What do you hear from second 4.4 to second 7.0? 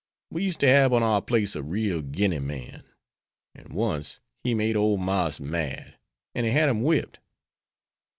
he made ole Marse mad, an' he had him